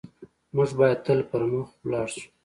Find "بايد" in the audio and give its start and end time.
0.77-0.99